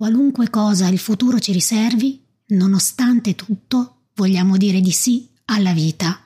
Qualunque 0.00 0.48
cosa 0.48 0.88
il 0.88 0.98
futuro 0.98 1.38
ci 1.38 1.52
riservi, 1.52 2.24
nonostante 2.52 3.34
tutto, 3.34 4.04
vogliamo 4.14 4.56
dire 4.56 4.80
di 4.80 4.92
sì 4.92 5.28
alla 5.44 5.74
vita, 5.74 6.18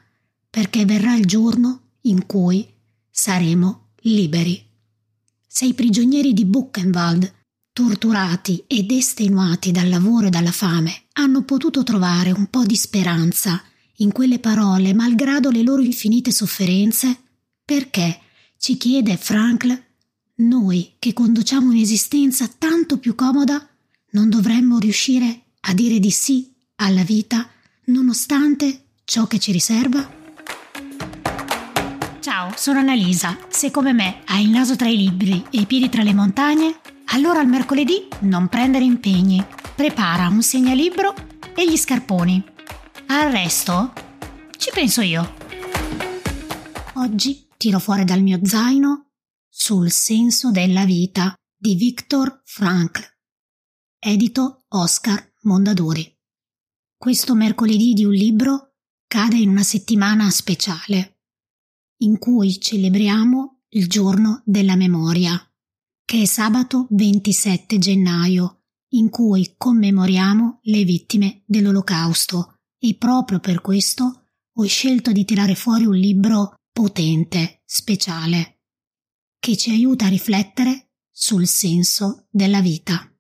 perché 0.49 0.85
verrà 0.85 1.17
il 1.17 1.27
giorno 1.27 1.97
in 2.03 2.25
cui 2.25 2.65
saremo 3.11 3.95
liberi. 4.03 4.65
Se 5.45 5.65
i 5.65 5.75
prigionieri 5.75 6.33
di 6.33 6.45
Buchenwald, 6.45 7.33
torturati 7.73 8.63
ed 8.69 8.93
estenuati 8.93 9.73
dal 9.73 9.89
lavoro 9.89 10.29
e 10.29 10.31
dalla 10.31 10.53
fame, 10.53 11.07
hanno 11.15 11.43
potuto 11.43 11.83
trovare 11.83 12.31
un 12.31 12.47
po' 12.47 12.65
di 12.65 12.77
speranza 12.77 13.61
in 13.97 14.13
quelle 14.13 14.39
parole, 14.39 14.95
malgrado 14.95 15.51
le 15.51 15.63
loro 15.65 15.83
infinite 15.83 16.31
sofferenze, 16.31 17.23
perché, 17.65 18.21
ci 18.57 18.77
chiede 18.77 19.17
Frankl, 19.17 19.94
noi 20.37 20.95
che 20.99 21.13
conduciamo 21.13 21.71
un'esistenza 21.71 22.49
tanto 22.59 22.99
più 22.99 23.15
comoda, 23.15 23.69
non 24.11 24.29
dovremmo 24.29 24.79
riuscire 24.79 25.43
a 25.61 25.75
dire 25.75 26.01
di 26.01 26.11
sì 26.11 26.53
alla 26.77 27.05
vita 27.05 27.49
nonostante 27.87 28.87
ciò 29.05 29.27
che 29.27 29.39
ci 29.39 29.53
riserva? 29.53 30.23
Ciao, 32.19 32.53
sono 32.57 32.81
Annalisa. 32.81 33.39
Se 33.49 33.71
come 33.71 33.93
me 33.93 34.23
hai 34.27 34.45
il 34.45 34.51
naso 34.51 34.75
tra 34.75 34.89
i 34.89 34.97
libri 34.97 35.45
e 35.51 35.61
i 35.61 35.67
piedi 35.67 35.89
tra 35.89 36.03
le 36.03 36.15
montagne, 36.15 36.81
allora 37.07 37.41
il 37.41 37.49
mercoledì 37.49 38.09
non 38.21 38.49
prendere 38.49 38.85
impegni. 38.85 39.45
Prepara 39.77 40.29
un 40.29 40.43
segnalibro 40.43 41.15
e 41.55 41.69
gli 41.69 41.77
scarponi. 41.77 42.43
Al 43.07 43.31
resto 43.31 43.93
ci 44.57 44.71
penso 44.73 45.01
io. 45.01 45.35
Oggi 46.95 47.47
tiro 47.57 47.79
fuori 47.79 48.05
dal 48.05 48.23
mio 48.23 48.41
zaino 48.43 49.04
sul 49.57 49.93
senso 49.93 50.51
della 50.51 50.85
vita 50.85 51.33
di 51.57 51.77
Viktor 51.77 52.43
Frankl, 52.45 53.03
edito 54.01 54.65
Oscar 54.71 55.33
Mondadori. 55.43 56.13
Questo 56.97 57.37
mercoledì 57.37 57.93
di 57.93 58.05
un 58.05 58.13
libro 58.13 58.75
cade 59.07 59.37
in 59.37 59.51
una 59.51 59.63
settimana 59.63 60.29
speciale, 60.31 61.21
in 61.99 62.19
cui 62.19 62.59
celebriamo 62.59 63.63
il 63.71 63.87
giorno 63.87 64.43
della 64.45 64.75
memoria, 64.75 65.41
che 66.05 66.23
è 66.23 66.25
sabato 66.25 66.89
27 66.91 67.79
gennaio, 67.79 68.65
in 68.95 69.09
cui 69.09 69.55
commemoriamo 69.57 70.59
le 70.63 70.83
vittime 70.83 71.45
dell'Olocausto. 71.47 72.57
E 72.77 72.97
proprio 72.97 73.39
per 73.39 73.61
questo 73.61 74.31
ho 74.53 74.65
scelto 74.65 75.13
di 75.13 75.25
tirare 75.25 75.55
fuori 75.55 75.87
un 75.87 75.95
libro 75.95 76.55
potente, 76.73 77.63
speciale, 77.65 78.54
che 79.45 79.59
ci 79.59 79.69
aiuta 79.69 80.07
a 80.07 80.09
riflettere 80.09 80.93
sul 81.11 81.47
senso 81.47 82.29
della 82.31 82.63
vita. 82.63 83.15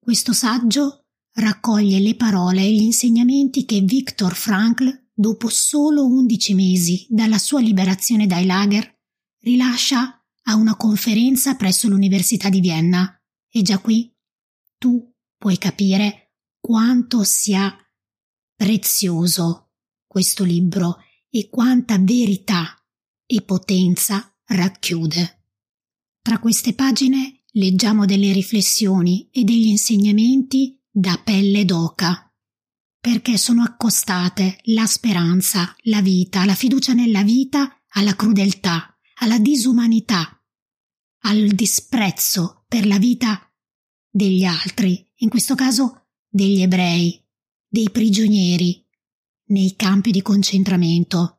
Questo 0.00 0.32
saggio 0.32 1.04
raccoglie 1.34 2.00
le 2.00 2.16
parole 2.16 2.62
e 2.62 2.72
gli 2.72 2.82
insegnamenti 2.82 3.64
che 3.64 3.80
Viktor 3.80 4.34
Frankl, 4.34 5.10
dopo 5.14 5.48
solo 5.48 6.06
undici 6.06 6.54
mesi 6.54 7.06
dalla 7.08 7.38
sua 7.38 7.60
liberazione 7.60 8.26
dai 8.26 8.46
lager, 8.46 8.98
rilascia 9.42 10.26
a 10.42 10.56
una 10.56 10.74
conferenza 10.74 11.54
presso 11.54 11.86
l'Università 11.86 12.48
di 12.48 12.58
Vienna. 12.58 13.16
E 13.48 13.62
già 13.62 13.78
qui 13.78 14.12
tu 14.76 15.08
puoi 15.38 15.56
capire 15.56 16.32
quanto 16.58 17.22
sia 17.22 17.72
prezioso 18.56 19.70
questo 20.04 20.42
libro 20.42 20.96
e 21.30 21.48
quanta 21.48 21.96
verità 22.00 22.76
e 23.24 23.40
potenza 23.42 24.36
racchiude. 24.46 25.42
Tra 26.24 26.38
queste 26.38 26.72
pagine 26.72 27.42
leggiamo 27.50 28.06
delle 28.06 28.32
riflessioni 28.32 29.28
e 29.30 29.44
degli 29.44 29.66
insegnamenti 29.66 30.80
da 30.90 31.20
pelle 31.22 31.66
d'oca, 31.66 32.32
perché 32.98 33.36
sono 33.36 33.62
accostate 33.62 34.58
la 34.68 34.86
speranza, 34.86 35.76
la 35.82 36.00
vita, 36.00 36.46
la 36.46 36.54
fiducia 36.54 36.94
nella 36.94 37.22
vita 37.22 37.78
alla 37.88 38.16
crudeltà, 38.16 38.98
alla 39.16 39.38
disumanità, 39.38 40.42
al 41.24 41.46
disprezzo 41.48 42.64
per 42.68 42.86
la 42.86 42.96
vita 42.96 43.46
degli 44.08 44.44
altri, 44.44 45.06
in 45.16 45.28
questo 45.28 45.54
caso 45.54 46.06
degli 46.26 46.62
ebrei, 46.62 47.22
dei 47.68 47.90
prigionieri, 47.90 48.82
nei 49.48 49.76
campi 49.76 50.10
di 50.10 50.22
concentramento. 50.22 51.36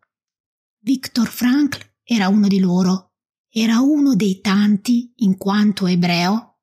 Viktor 0.77 1.27
Frankl 1.27 1.79
era 2.03 2.27
uno 2.27 2.47
di 2.47 2.59
loro, 2.59 3.14
era 3.57 3.79
uno 3.79 4.15
dei 4.15 4.41
tanti, 4.41 5.13
in 5.19 5.37
quanto 5.37 5.87
ebreo, 5.87 6.57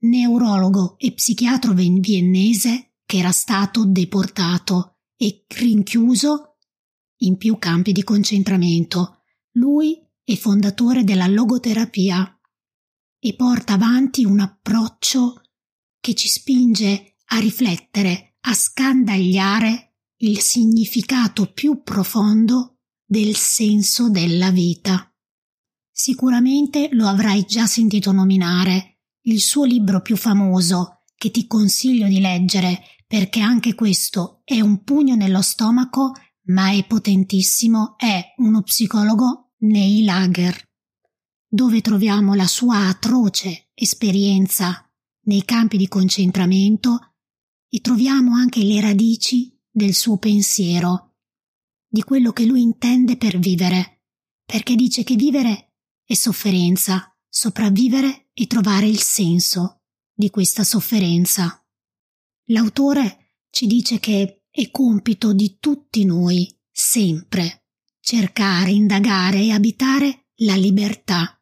neurologo 0.00 0.98
e 0.98 1.14
psichiatro 1.14 1.72
viennese 1.72 2.96
che 3.06 3.16
era 3.16 3.32
stato 3.32 3.86
deportato 3.86 4.98
e 5.16 5.46
rinchiuso 5.48 6.58
in 7.20 7.38
più 7.38 7.56
campi 7.56 7.92
di 7.92 8.04
concentramento. 8.04 9.22
Lui 9.52 9.98
è 10.22 10.36
fondatore 10.36 11.04
della 11.04 11.26
logoterapia 11.26 12.38
e 13.18 13.34
porta 13.34 13.72
avanti 13.72 14.22
un 14.26 14.40
approccio 14.40 15.40
che 16.00 16.14
ci 16.14 16.28
spinge 16.28 17.16
a 17.28 17.38
riflettere, 17.38 18.36
a 18.40 18.52
scandagliare 18.52 19.94
il 20.18 20.38
significato 20.40 21.50
più 21.50 21.82
profondo 21.82 22.80
del 23.06 23.34
senso 23.36 24.10
della 24.10 24.50
vita. 24.50 25.09
Sicuramente 26.02 26.88
lo 26.92 27.06
avrai 27.06 27.44
già 27.44 27.66
sentito 27.66 28.10
nominare 28.10 29.00
il 29.24 29.38
suo 29.38 29.64
libro 29.64 30.00
più 30.00 30.16
famoso, 30.16 31.02
che 31.14 31.30
ti 31.30 31.46
consiglio 31.46 32.06
di 32.06 32.20
leggere 32.20 32.80
perché 33.06 33.40
anche 33.40 33.74
questo 33.74 34.40
è 34.44 34.60
un 34.60 34.82
pugno 34.82 35.14
nello 35.14 35.42
stomaco, 35.42 36.12
ma 36.44 36.70
è 36.70 36.86
potentissimo, 36.86 37.98
è 37.98 38.32
uno 38.38 38.62
psicologo 38.62 39.50
nei 39.58 40.02
lager, 40.02 40.70
dove 41.46 41.82
troviamo 41.82 42.32
la 42.32 42.46
sua 42.46 42.86
atroce 42.88 43.68
esperienza 43.74 44.90
nei 45.24 45.44
campi 45.44 45.76
di 45.76 45.86
concentramento 45.86 47.16
e 47.68 47.78
troviamo 47.82 48.34
anche 48.34 48.62
le 48.62 48.80
radici 48.80 49.54
del 49.70 49.92
suo 49.92 50.16
pensiero, 50.16 51.16
di 51.86 52.02
quello 52.02 52.32
che 52.32 52.46
lui 52.46 52.62
intende 52.62 53.18
per 53.18 53.38
vivere, 53.38 54.04
perché 54.46 54.74
dice 54.76 55.04
che 55.04 55.16
vivere 55.16 55.66
è 56.10 56.14
sofferenza, 56.14 57.16
sopravvivere 57.28 58.30
e 58.34 58.48
trovare 58.48 58.88
il 58.88 58.98
senso 58.98 59.82
di 60.12 60.28
questa 60.28 60.64
sofferenza. 60.64 61.64
L'autore 62.46 63.36
ci 63.48 63.68
dice 63.68 64.00
che 64.00 64.42
è 64.50 64.70
compito 64.72 65.32
di 65.32 65.58
tutti 65.60 66.04
noi, 66.04 66.52
sempre, 66.68 67.66
cercare, 68.00 68.72
indagare 68.72 69.38
e 69.38 69.52
abitare 69.52 70.30
la 70.38 70.56
libertà, 70.56 71.40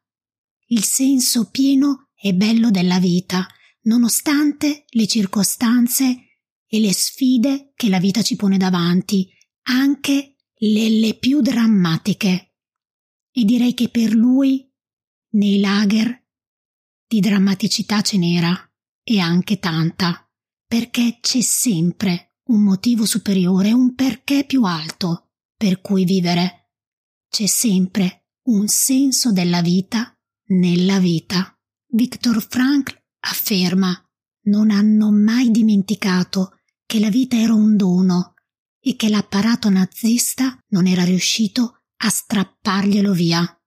il 0.67 0.85
senso 0.85 1.49
pieno 1.49 2.11
e 2.15 2.35
bello 2.35 2.71
della 2.71 2.99
vita, 2.99 3.47
nonostante 3.85 4.85
le 4.91 5.06
circostanze 5.06 6.41
e 6.67 6.79
le 6.79 6.93
sfide 6.93 7.73
che 7.75 7.89
la 7.89 7.99
vita 7.99 8.21
ci 8.21 8.37
pone 8.37 8.59
davanti, 8.59 9.31
anche 9.62 10.37
le, 10.56 10.91
le 10.91 11.15
più 11.15 11.41
drammatiche. 11.41 12.48
E 13.31 13.44
direi 13.44 13.75
che 13.75 13.89
per 13.89 14.12
lui, 14.12 14.71
nei 15.31 15.61
lager, 15.61 16.27
di 17.06 17.21
drammaticità 17.21 18.03
ce 18.03 18.19
n'era, 18.19 18.71
e 19.03 19.19
anche 19.19 19.59
tanta, 19.59 20.28
perché 20.66 21.19
c'è 21.21 21.41
sempre 21.41 22.37
un 22.49 22.62
motivo 22.62 23.05
superiore, 23.06 23.72
un 23.72 23.94
perché 23.94 24.44
più 24.44 24.65
alto 24.65 25.31
per 25.56 25.81
cui 25.81 26.05
vivere. 26.05 26.72
C'è 27.28 27.47
sempre 27.47 28.27
un 28.49 28.69
senso 28.69 29.33
della 29.33 29.61
vita 29.61 30.17
nella 30.49 30.99
vita. 30.99 31.59
Viktor 31.87 32.47
Frankl 32.47 32.97
afferma 33.21 33.93
non 34.44 34.71
hanno 34.71 35.11
mai 35.11 35.50
dimenticato 35.50 36.58
che 36.87 37.00
la 37.00 37.11
vita 37.11 37.37
era 37.37 37.53
un 37.53 37.76
dono 37.76 38.35
e 38.81 38.97
che 38.97 39.08
l'apparato 39.08 39.69
nazista 39.69 40.58
non 40.69 40.87
era 40.87 41.05
riuscito 41.05 41.78
a 41.99 42.09
strapparglielo 42.09 43.12
via 43.12 43.59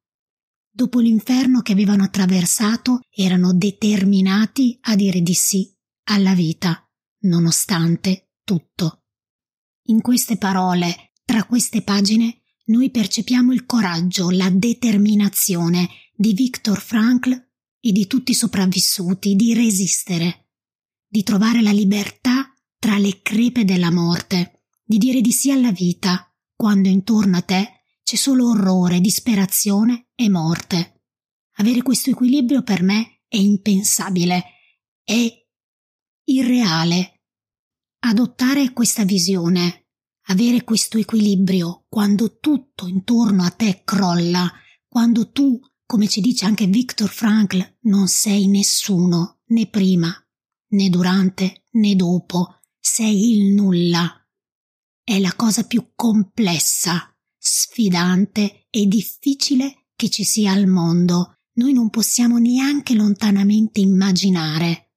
dopo 0.71 0.99
l'inferno 0.99 1.61
che 1.61 1.73
avevano 1.73 2.03
attraversato, 2.03 3.01
erano 3.09 3.53
determinati 3.53 4.77
a 4.81 4.95
dire 4.95 5.21
di 5.21 5.33
sì 5.33 5.69
alla 6.05 6.33
vita, 6.33 6.89
nonostante 7.23 8.31
tutto. 8.43 9.03
In 9.85 10.01
queste 10.01 10.37
parole, 10.37 11.11
tra 11.25 11.43
queste 11.43 11.81
pagine, 11.81 12.41
noi 12.65 12.89
percepiamo 12.89 13.51
il 13.51 13.65
coraggio, 13.65 14.29
la 14.29 14.49
determinazione 14.49 15.89
di 16.15 16.33
Viktor 16.33 16.79
Frankl 16.79 17.31
e 17.79 17.91
di 17.91 18.07
tutti 18.07 18.31
i 18.31 18.35
sopravvissuti 18.35 19.35
di 19.35 19.53
resistere, 19.53 20.51
di 21.05 21.23
trovare 21.23 21.61
la 21.61 21.71
libertà 21.71 22.53
tra 22.79 22.97
le 22.97 23.21
crepe 23.21 23.65
della 23.65 23.91
morte, 23.91 24.63
di 24.83 24.97
dire 24.97 25.19
di 25.21 25.31
sì 25.31 25.51
alla 25.51 25.71
vita, 25.71 26.33
quando 26.55 26.87
intorno 26.87 27.37
a 27.37 27.41
te 27.41 27.80
c'è 28.03 28.15
solo 28.15 28.49
orrore, 28.49 28.99
disperazione 28.99 30.07
e 30.15 30.29
morte. 30.29 31.03
Avere 31.55 31.81
questo 31.81 32.09
equilibrio 32.09 32.63
per 32.63 32.81
me 32.83 33.21
è 33.27 33.37
impensabile, 33.37 34.43
è 35.03 35.27
irreale. 36.25 37.21
Adottare 38.03 38.73
questa 38.73 39.03
visione, 39.05 39.89
avere 40.27 40.63
questo 40.63 40.97
equilibrio 40.97 41.85
quando 41.87 42.39
tutto 42.39 42.87
intorno 42.87 43.43
a 43.43 43.51
te 43.51 43.83
crolla, 43.83 44.51
quando 44.87 45.31
tu, 45.31 45.59
come 45.85 46.07
ci 46.07 46.21
dice 46.21 46.45
anche 46.45 46.67
Viktor 46.67 47.09
Frankl, 47.09 47.77
non 47.81 48.07
sei 48.07 48.47
nessuno, 48.47 49.41
né 49.47 49.67
prima, 49.67 50.13
né 50.69 50.89
durante, 50.89 51.65
né 51.71 51.95
dopo, 51.95 52.59
sei 52.79 53.37
il 53.37 53.53
nulla. 53.53 54.15
È 55.03 55.19
la 55.19 55.33
cosa 55.35 55.63
più 55.65 55.91
complessa, 55.95 57.10
sfidante 57.43 58.67
e 58.69 58.85
difficile 58.85 59.87
che 59.95 60.09
ci 60.09 60.23
sia 60.23 60.51
al 60.51 60.67
mondo. 60.67 61.37
Noi 61.53 61.73
non 61.73 61.89
possiamo 61.89 62.37
neanche 62.37 62.93
lontanamente 62.93 63.81
immaginare 63.81 64.91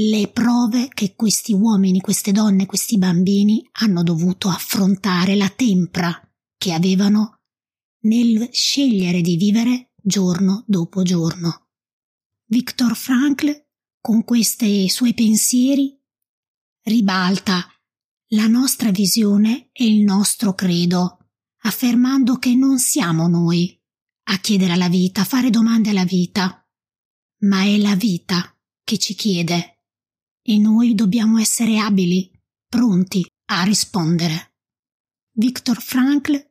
le 0.00 0.28
prove 0.28 0.88
che 0.88 1.14
questi 1.14 1.52
uomini, 1.52 2.00
queste 2.00 2.30
donne, 2.30 2.66
questi 2.66 2.98
bambini 2.98 3.68
hanno 3.80 4.02
dovuto 4.02 4.48
affrontare, 4.48 5.34
la 5.34 5.48
tempra 5.48 6.20
che 6.56 6.72
avevano 6.72 7.40
nel 8.02 8.48
scegliere 8.52 9.20
di 9.20 9.36
vivere 9.36 9.92
giorno 10.00 10.64
dopo 10.66 11.02
giorno. 11.02 11.70
Viktor 12.44 12.94
Frankl, 12.96 13.66
con 14.00 14.22
questi 14.22 14.88
suoi 14.88 15.14
pensieri, 15.14 16.00
ribalta 16.82 17.66
la 18.28 18.46
nostra 18.46 18.90
visione 18.90 19.68
e 19.72 19.86
il 19.86 20.04
nostro 20.04 20.54
credo, 20.54 21.17
affermando 21.62 22.36
che 22.36 22.54
non 22.54 22.78
siamo 22.78 23.28
noi 23.28 23.76
a 24.30 24.38
chiedere 24.38 24.72
alla 24.72 24.88
vita, 24.88 25.22
a 25.22 25.24
fare 25.24 25.50
domande 25.50 25.90
alla 25.90 26.04
vita, 26.04 26.66
ma 27.40 27.62
è 27.62 27.78
la 27.78 27.94
vita 27.94 28.54
che 28.84 28.98
ci 28.98 29.14
chiede 29.14 29.84
e 30.42 30.58
noi 30.58 30.94
dobbiamo 30.94 31.38
essere 31.38 31.78
abili, 31.78 32.30
pronti 32.68 33.26
a 33.50 33.62
rispondere. 33.64 34.54
Viktor 35.32 35.80
Frankl, 35.80 36.42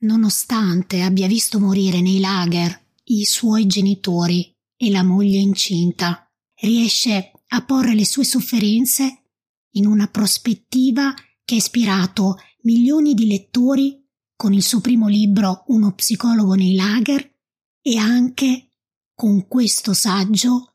nonostante 0.00 1.02
abbia 1.02 1.26
visto 1.26 1.58
morire 1.60 2.00
nei 2.00 2.20
lager 2.20 2.82
i 3.04 3.24
suoi 3.24 3.66
genitori 3.66 4.54
e 4.76 4.90
la 4.90 5.02
moglie 5.02 5.38
incinta, 5.38 6.26
riesce 6.60 7.32
a 7.48 7.64
porre 7.64 7.94
le 7.94 8.04
sue 8.04 8.24
sofferenze 8.24 9.24
in 9.72 9.86
una 9.86 10.08
prospettiva 10.08 11.14
che 11.44 11.54
ha 11.54 11.58
ispirato 11.58 12.36
milioni 12.62 13.14
di 13.14 13.26
lettori 13.26 14.03
con 14.36 14.52
il 14.52 14.62
suo 14.62 14.80
primo 14.80 15.08
libro 15.08 15.64
Uno 15.68 15.92
psicologo 15.92 16.54
nei 16.54 16.74
lager 16.74 17.32
e 17.80 17.96
anche 17.96 18.70
con 19.14 19.46
questo 19.46 19.92
saggio 19.92 20.74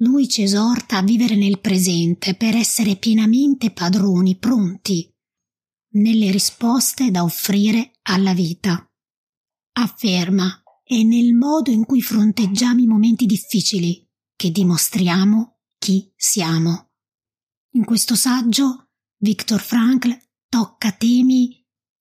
lui 0.00 0.28
ci 0.28 0.42
esorta 0.42 0.98
a 0.98 1.02
vivere 1.02 1.34
nel 1.34 1.60
presente 1.60 2.34
per 2.34 2.54
essere 2.54 2.96
pienamente 2.96 3.70
padroni, 3.70 4.36
pronti 4.36 5.12
nelle 5.90 6.30
risposte 6.30 7.10
da 7.10 7.22
offrire 7.22 7.98
alla 8.02 8.32
vita. 8.32 8.88
Afferma 9.72 10.62
è 10.84 11.02
nel 11.02 11.34
modo 11.34 11.70
in 11.70 11.84
cui 11.84 12.00
fronteggiamo 12.00 12.80
i 12.80 12.86
momenti 12.86 13.26
difficili 13.26 14.06
che 14.36 14.50
dimostriamo 14.50 15.58
chi 15.78 16.12
siamo. 16.14 16.90
In 17.72 17.84
questo 17.84 18.14
saggio 18.14 18.90
Viktor 19.16 19.60
Frankl 19.60 20.16
tocca 20.48 20.92
temi 20.92 21.57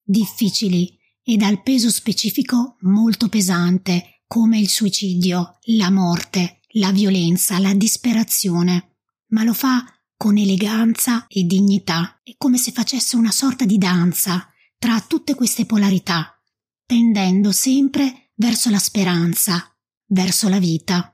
difficili 0.08 0.98
e 1.22 1.36
dal 1.36 1.62
peso 1.62 1.90
specifico 1.90 2.78
molto 2.82 3.28
pesante, 3.28 4.22
come 4.26 4.58
il 4.58 4.70
suicidio, 4.70 5.58
la 5.76 5.92
morte, 5.92 6.62
la 6.72 6.92
violenza, 6.92 7.60
la 7.60 7.74
disperazione, 7.74 8.96
ma 9.28 9.44
lo 9.44 9.54
fa 9.54 9.84
con 10.16 10.38
eleganza 10.38 11.28
e 11.28 11.44
dignità, 11.44 12.22
è 12.24 12.36
come 12.38 12.58
se 12.58 12.72
facesse 12.72 13.18
una 13.18 13.32
sorta 13.32 13.66
di 13.66 13.78
danza 13.78 14.48
tra 14.78 15.00
tutte 15.02 15.36
queste 15.36 15.66
polarità, 15.66 16.42
tendendo 16.86 17.52
sempre 17.52 18.32
verso 18.36 18.70
la 18.70 18.80
speranza, 18.80 19.76
verso 20.08 20.48
la 20.48 20.60
vita. 20.60 21.14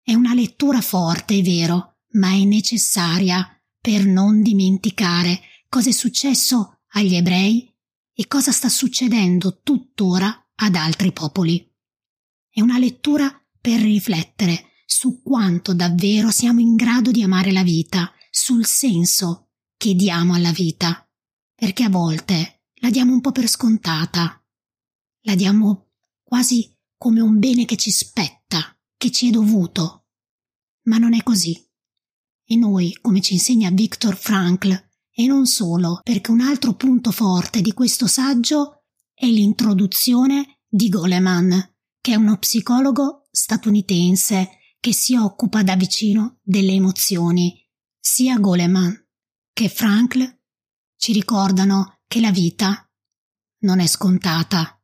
È 0.00 0.14
una 0.14 0.34
lettura 0.34 0.80
forte, 0.80 1.38
è 1.38 1.42
vero, 1.42 1.96
ma 2.12 2.30
è 2.30 2.44
necessaria 2.44 3.48
per 3.80 4.06
non 4.06 4.42
dimenticare 4.42 5.40
cosa 5.68 5.88
è 5.88 5.92
successo 5.92 6.82
agli 6.92 7.16
ebrei 7.16 7.73
e 8.14 8.26
cosa 8.26 8.52
sta 8.52 8.68
succedendo 8.68 9.60
tuttora 9.62 10.50
ad 10.54 10.74
altri 10.76 11.12
popoli. 11.12 11.70
È 12.48 12.60
una 12.60 12.78
lettura 12.78 13.30
per 13.60 13.80
riflettere 13.80 14.72
su 14.86 15.22
quanto 15.22 15.74
davvero 15.74 16.30
siamo 16.30 16.60
in 16.60 16.76
grado 16.76 17.10
di 17.10 17.22
amare 17.22 17.50
la 17.50 17.64
vita, 17.64 18.12
sul 18.30 18.64
senso 18.64 19.50
che 19.76 19.94
diamo 19.94 20.34
alla 20.34 20.52
vita, 20.52 21.08
perché 21.54 21.82
a 21.82 21.88
volte 21.88 22.66
la 22.80 22.90
diamo 22.90 23.12
un 23.12 23.20
po' 23.20 23.32
per 23.32 23.48
scontata, 23.48 24.42
la 25.22 25.34
diamo 25.34 25.90
quasi 26.22 26.72
come 26.96 27.20
un 27.20 27.38
bene 27.38 27.64
che 27.64 27.76
ci 27.76 27.90
spetta, 27.90 28.78
che 28.96 29.10
ci 29.10 29.28
è 29.28 29.30
dovuto. 29.30 30.06
Ma 30.84 30.98
non 30.98 31.14
è 31.14 31.22
così. 31.22 31.60
E 32.46 32.56
noi, 32.56 32.96
come 33.00 33.20
ci 33.20 33.34
insegna 33.34 33.70
Viktor 33.70 34.16
Frankl, 34.16 34.90
e 35.14 35.26
non 35.26 35.46
solo, 35.46 36.00
perché 36.02 36.30
un 36.32 36.40
altro 36.40 36.74
punto 36.74 37.12
forte 37.12 37.60
di 37.60 37.72
questo 37.72 38.06
saggio 38.06 38.84
è 39.14 39.26
l'introduzione 39.26 40.60
di 40.68 40.88
Goleman, 40.88 41.76
che 42.00 42.12
è 42.12 42.16
uno 42.16 42.36
psicologo 42.38 43.28
statunitense 43.30 44.58
che 44.80 44.92
si 44.92 45.14
occupa 45.14 45.62
da 45.62 45.76
vicino 45.76 46.40
delle 46.42 46.72
emozioni. 46.72 47.62
Sia 47.98 48.38
Goleman 48.38 49.08
che 49.52 49.68
Frankl 49.68 50.40
ci 50.96 51.12
ricordano 51.12 52.00
che 52.06 52.20
la 52.20 52.32
vita 52.32 52.90
non 53.60 53.80
è 53.80 53.86
scontata 53.86 54.78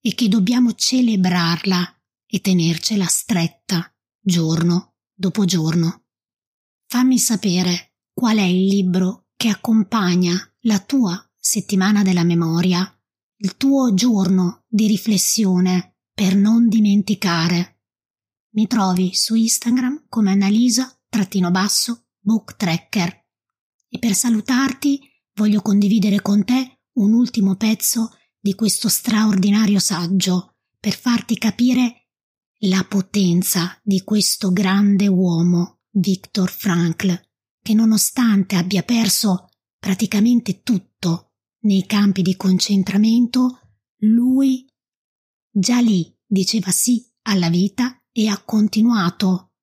e 0.00 0.14
che 0.14 0.28
dobbiamo 0.28 0.72
celebrarla 0.72 2.00
e 2.24 2.40
tenercela 2.40 3.04
stretta 3.06 3.92
giorno 4.20 4.94
dopo 5.12 5.44
giorno. 5.44 6.06
Fammi 6.86 7.18
sapere 7.18 7.96
qual 8.12 8.38
è 8.38 8.42
il 8.42 8.66
libro 8.66 9.25
che 9.36 9.48
accompagna 9.48 10.34
la 10.60 10.78
tua 10.80 11.20
settimana 11.36 12.02
della 12.02 12.24
memoria, 12.24 12.90
il 13.38 13.56
tuo 13.56 13.94
giorno 13.94 14.64
di 14.66 14.86
riflessione 14.86 15.98
per 16.12 16.34
non 16.34 16.68
dimenticare. 16.68 17.82
Mi 18.54 18.66
trovi 18.66 19.14
su 19.14 19.34
Instagram 19.34 20.06
come 20.08 20.32
Annalisa-book 20.32 22.56
tracker 22.56 23.24
e 23.88 23.98
per 23.98 24.14
salutarti 24.14 25.00
voglio 25.34 25.60
condividere 25.60 26.22
con 26.22 26.44
te 26.44 26.80
un 26.94 27.12
ultimo 27.12 27.56
pezzo 27.56 28.16
di 28.40 28.54
questo 28.54 28.88
straordinario 28.88 29.78
saggio 29.78 30.56
per 30.80 30.96
farti 30.96 31.36
capire 31.36 32.06
la 32.60 32.84
potenza 32.88 33.78
di 33.82 34.02
questo 34.02 34.50
grande 34.52 35.06
uomo 35.06 35.80
Viktor 35.90 36.50
Frankl, 36.50 37.25
che 37.66 37.74
nonostante 37.74 38.54
abbia 38.54 38.84
perso 38.84 39.48
praticamente 39.76 40.62
tutto 40.62 41.32
nei 41.62 41.84
campi 41.84 42.22
di 42.22 42.36
concentramento, 42.36 43.58
lui 44.02 44.64
già 45.50 45.80
lì 45.80 46.16
diceva 46.24 46.70
sì 46.70 47.04
alla 47.22 47.50
vita 47.50 48.00
e 48.12 48.28
ha 48.28 48.40
continuato, 48.40 49.54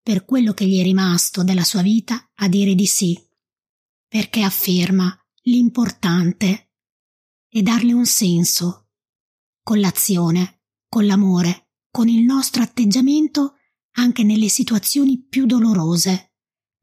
per 0.00 0.24
quello 0.24 0.54
che 0.54 0.66
gli 0.66 0.80
è 0.80 0.82
rimasto 0.82 1.44
della 1.44 1.62
sua 1.62 1.82
vita, 1.82 2.30
a 2.36 2.48
dire 2.48 2.74
di 2.74 2.86
sì, 2.86 3.22
perché 4.08 4.40
afferma 4.40 5.14
l'importante 5.42 6.72
è 7.50 7.60
darle 7.60 7.92
un 7.92 8.06
senso, 8.06 8.92
con 9.62 9.78
l'azione, 9.78 10.62
con 10.88 11.04
l'amore, 11.04 11.68
con 11.90 12.08
il 12.08 12.22
nostro 12.22 12.62
atteggiamento 12.62 13.56
anche 13.98 14.22
nelle 14.22 14.48
situazioni 14.48 15.22
più 15.22 15.44
dolorose, 15.44 16.35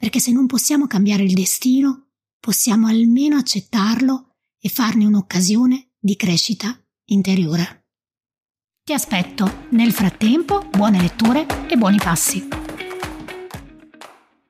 perché 0.03 0.19
se 0.19 0.33
non 0.33 0.47
possiamo 0.47 0.85
cambiare 0.85 1.23
il 1.23 1.33
destino, 1.33 2.09
possiamo 2.37 2.87
almeno 2.87 3.37
accettarlo 3.37 4.35
e 4.59 4.67
farne 4.67 5.05
un'occasione 5.05 5.91
di 5.97 6.17
crescita 6.17 6.77
interiore. 7.05 7.85
Ti 8.83 8.91
aspetto. 8.91 9.67
Nel 9.69 9.93
frattempo, 9.93 10.67
buone 10.69 10.99
letture 10.99 11.47
e 11.69 11.77
buoni 11.77 11.99
passi. 11.99 12.62